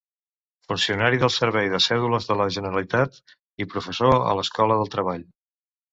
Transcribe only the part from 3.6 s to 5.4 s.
i professor a l’Escola del Treball.